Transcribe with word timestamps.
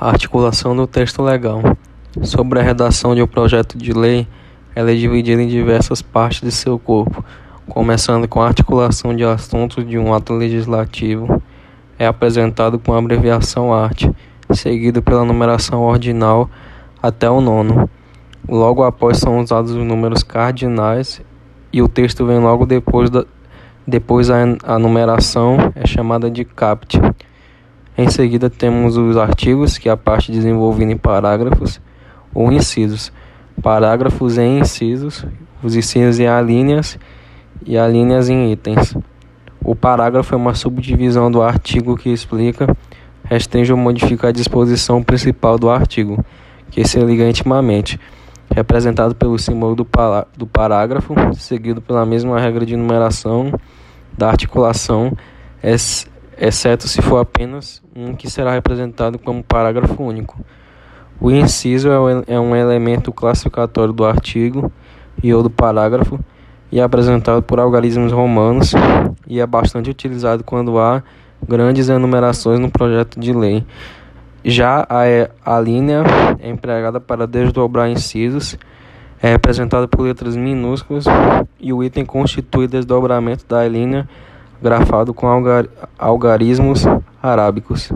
Articulação 0.00 0.76
do 0.76 0.86
texto 0.86 1.20
legal. 1.24 1.60
Sobre 2.22 2.60
a 2.60 2.62
redação 2.62 3.16
de 3.16 3.22
um 3.22 3.26
projeto 3.26 3.76
de 3.76 3.92
lei, 3.92 4.28
ela 4.72 4.92
é 4.92 4.94
dividida 4.94 5.42
em 5.42 5.48
diversas 5.48 6.00
partes 6.00 6.40
de 6.40 6.52
seu 6.52 6.78
corpo, 6.78 7.24
começando 7.68 8.28
com 8.28 8.40
a 8.40 8.46
articulação 8.46 9.12
de 9.12 9.24
assuntos 9.24 9.84
de 9.84 9.98
um 9.98 10.14
ato 10.14 10.34
legislativo. 10.34 11.42
É 11.98 12.06
apresentado 12.06 12.78
com 12.78 12.92
a 12.92 12.98
abreviação 12.98 13.74
art, 13.74 14.08
seguido 14.52 15.02
pela 15.02 15.24
numeração 15.24 15.82
ordinal 15.82 16.48
até 17.02 17.28
o 17.28 17.40
nono. 17.40 17.90
Logo 18.48 18.84
após 18.84 19.18
são 19.18 19.40
usados 19.40 19.72
os 19.72 19.84
números 19.84 20.22
cardinais 20.22 21.20
e 21.72 21.82
o 21.82 21.88
texto 21.88 22.24
vem 22.24 22.38
logo 22.38 22.64
depois 22.66 23.10
da 23.10 23.24
depois 23.84 24.30
a, 24.30 24.36
a 24.62 24.78
numeração 24.78 25.72
é 25.74 25.84
chamada 25.84 26.30
de 26.30 26.44
caput. 26.44 27.00
Em 28.00 28.08
seguida 28.08 28.48
temos 28.48 28.96
os 28.96 29.16
artigos, 29.16 29.76
que 29.76 29.88
é 29.88 29.92
a 29.92 29.96
parte 29.96 30.30
desenvolvida 30.30 30.92
em 30.92 30.96
parágrafos 30.96 31.80
ou 32.32 32.52
incisos. 32.52 33.12
Parágrafos 33.60 34.38
em 34.38 34.60
incisos, 34.60 35.26
os 35.64 35.74
incisos 35.74 36.20
em 36.20 36.28
alíneas 36.28 36.96
e 37.66 37.76
alíneas 37.76 38.28
em 38.28 38.52
itens. 38.52 38.96
O 39.64 39.74
parágrafo 39.74 40.32
é 40.32 40.36
uma 40.36 40.54
subdivisão 40.54 41.28
do 41.28 41.42
artigo 41.42 41.96
que 41.96 42.10
explica, 42.10 42.72
restringe 43.24 43.72
ou 43.72 43.76
modifica 43.76 44.28
a 44.28 44.32
disposição 44.32 45.02
principal 45.02 45.58
do 45.58 45.68
artigo, 45.68 46.24
que 46.70 46.86
se 46.86 47.00
liga 47.00 47.28
intimamente, 47.28 47.98
representado 48.54 49.12
pelo 49.16 49.36
símbolo 49.40 49.74
do, 49.74 49.86
do 50.36 50.46
parágrafo, 50.46 51.14
seguido 51.34 51.80
pela 51.82 52.06
mesma 52.06 52.38
regra 52.38 52.64
de 52.64 52.76
numeração 52.76 53.52
da 54.16 54.28
articulação, 54.28 55.16
exceto 56.40 56.86
se 56.86 57.02
for 57.02 57.18
apenas 57.18 57.82
um 57.94 58.14
que 58.14 58.30
será 58.30 58.52
representado 58.52 59.18
como 59.18 59.42
parágrafo 59.42 60.02
único. 60.02 60.38
O 61.20 61.30
inciso 61.30 61.88
é 62.28 62.38
um 62.38 62.54
elemento 62.54 63.12
classificatório 63.12 63.92
do 63.92 64.04
artigo 64.04 64.70
e 65.22 65.34
ou 65.34 65.42
do 65.42 65.50
parágrafo 65.50 66.18
e 66.70 66.78
é 66.78 66.82
apresentado 66.82 67.42
por 67.42 67.58
algarismos 67.58 68.12
romanos 68.12 68.72
e 69.26 69.40
é 69.40 69.46
bastante 69.46 69.90
utilizado 69.90 70.44
quando 70.44 70.78
há 70.78 71.02
grandes 71.46 71.88
enumerações 71.88 72.60
no 72.60 72.70
projeto 72.70 73.18
de 73.18 73.32
lei. 73.32 73.64
Já 74.44 74.86
a, 74.88 75.56
a 75.56 75.60
linha 75.60 76.04
é 76.38 76.48
empregada 76.48 77.00
para 77.00 77.26
desdobrar 77.26 77.90
incisos, 77.90 78.56
é 79.20 79.32
representada 79.32 79.88
por 79.88 80.02
letras 80.02 80.36
minúsculas 80.36 81.04
e 81.58 81.72
o 81.72 81.82
item 81.82 82.04
constitui 82.04 82.68
desdobramento 82.68 83.44
da 83.48 83.66
linha 83.66 84.08
grafado 84.60 85.14
com 85.14 85.26
algar 85.26 85.66
algarismos 85.98 86.84
arábicos. 87.22 87.90